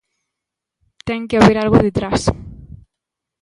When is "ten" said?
1.07-1.21